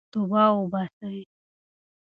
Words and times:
توبه 0.13 0.43
وباسئ. 0.55 1.17